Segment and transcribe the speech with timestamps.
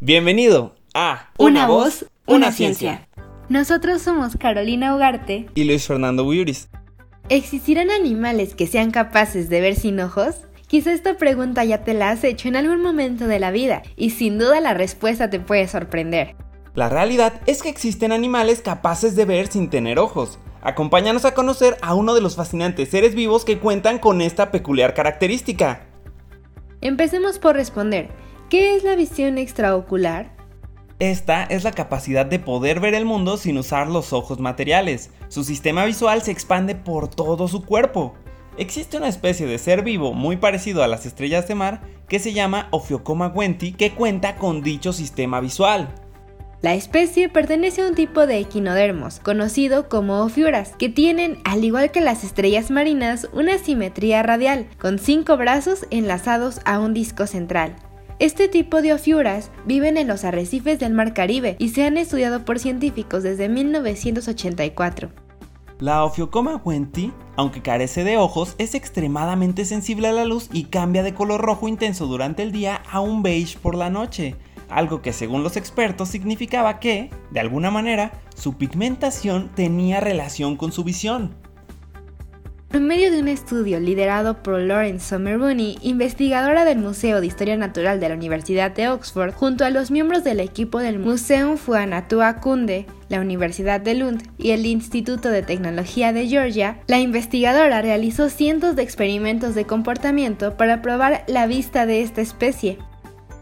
[0.00, 3.08] Bienvenido a Una voz, una ciencia.
[3.48, 6.68] Nosotros somos Carolina Ugarte y Luis Fernando Buyuris.
[7.28, 10.36] ¿Existirán animales que sean capaces de ver sin ojos?
[10.66, 14.10] Quizá esta pregunta ya te la has hecho en algún momento de la vida y
[14.10, 16.34] sin duda la respuesta te puede sorprender.
[16.74, 20.38] La realidad es que existen animales capaces de ver sin tener ojos.
[20.62, 24.94] Acompáñanos a conocer a uno de los fascinantes seres vivos que cuentan con esta peculiar
[24.94, 25.91] característica.
[26.82, 28.08] Empecemos por responder,
[28.50, 30.32] ¿qué es la visión extraocular?
[30.98, 35.10] Esta es la capacidad de poder ver el mundo sin usar los ojos materiales.
[35.28, 38.14] Su sistema visual se expande por todo su cuerpo.
[38.58, 42.32] Existe una especie de ser vivo muy parecido a las estrellas de mar que se
[42.32, 45.88] llama Ophiocoma wenti que cuenta con dicho sistema visual.
[46.62, 51.90] La especie pertenece a un tipo de equinodermos, conocido como ofiuras, que tienen, al igual
[51.90, 57.74] que las estrellas marinas, una simetría radial, con cinco brazos enlazados a un disco central.
[58.20, 62.44] Este tipo de ofiuras viven en los arrecifes del Mar Caribe y se han estudiado
[62.44, 65.10] por científicos desde 1984.
[65.80, 71.02] La Ophiocoma wenti, aunque carece de ojos, es extremadamente sensible a la luz y cambia
[71.02, 74.36] de color rojo intenso durante el día a un beige por la noche
[74.76, 80.72] algo que según los expertos significaba que, de alguna manera, su pigmentación tenía relación con
[80.72, 81.34] su visión.
[82.72, 88.00] En medio de un estudio liderado por Lawrence Someruni, investigadora del Museo de Historia Natural
[88.00, 92.86] de la Universidad de Oxford, junto a los miembros del equipo del Museum Fuanatua Kunde,
[93.10, 98.74] la Universidad de Lund y el Instituto de Tecnología de Georgia, la investigadora realizó cientos
[98.74, 102.78] de experimentos de comportamiento para probar la vista de esta especie.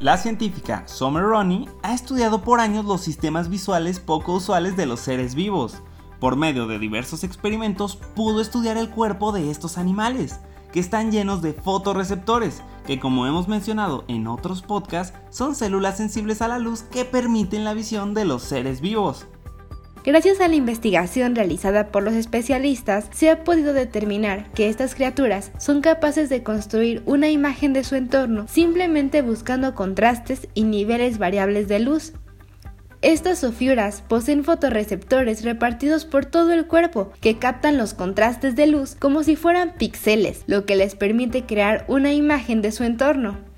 [0.00, 5.00] La científica Summer Ronnie ha estudiado por años los sistemas visuales poco usuales de los
[5.00, 5.82] seres vivos.
[6.20, 10.40] Por medio de diversos experimentos pudo estudiar el cuerpo de estos animales,
[10.72, 16.40] que están llenos de fotorreceptores, que como hemos mencionado en otros podcasts, son células sensibles
[16.40, 19.26] a la luz que permiten la visión de los seres vivos.
[20.02, 25.52] Gracias a la investigación realizada por los especialistas, se ha podido determinar que estas criaturas
[25.58, 31.68] son capaces de construir una imagen de su entorno simplemente buscando contrastes y niveles variables
[31.68, 32.14] de luz.
[33.02, 38.94] Estas ofiuras poseen fotorreceptores repartidos por todo el cuerpo que captan los contrastes de luz
[38.98, 43.49] como si fueran píxeles, lo que les permite crear una imagen de su entorno.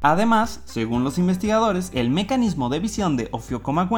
[0.00, 3.88] Además, según los investigadores, el mecanismo de visión de Ophiocoma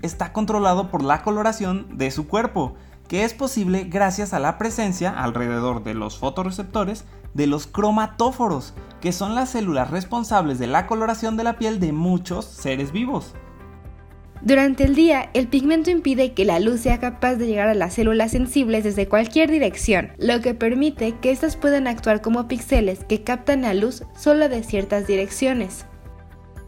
[0.00, 2.74] está controlado por la coloración de su cuerpo,
[3.08, 7.04] que es posible gracias a la presencia alrededor de los fotorreceptores
[7.34, 11.92] de los cromatóforos, que son las células responsables de la coloración de la piel de
[11.92, 13.34] muchos seres vivos.
[14.42, 17.94] Durante el día, el pigmento impide que la luz sea capaz de llegar a las
[17.94, 23.22] células sensibles desde cualquier dirección, lo que permite que éstas puedan actuar como píxeles que
[23.22, 25.84] captan la luz solo de ciertas direcciones.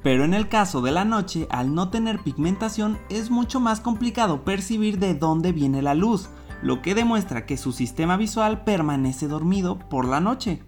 [0.02, 4.44] Pero en el caso de la noche, al no tener pigmentación, es mucho más complicado
[4.44, 6.28] percibir de dónde viene la luz,
[6.60, 10.62] lo que demuestra que su sistema visual permanece dormido por la noche.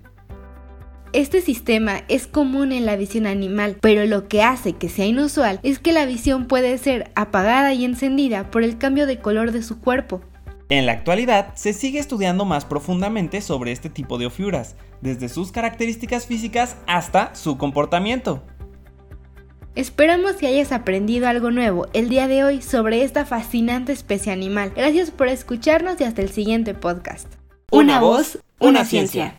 [1.14, 5.60] Este sistema es común en la visión animal, pero lo que hace que sea inusual
[5.62, 9.62] es que la visión puede ser apagada y encendida por el cambio de color de
[9.62, 10.22] su cuerpo.
[10.70, 15.52] En la actualidad se sigue estudiando más profundamente sobre este tipo de ofiuras, desde sus
[15.52, 18.42] características físicas hasta su comportamiento.
[19.76, 24.72] Esperamos que hayas aprendido algo nuevo el día de hoy sobre esta fascinante especie animal.
[24.74, 27.28] Gracias por escucharnos y hasta el siguiente podcast.
[27.70, 29.32] Una voz, una ciencia.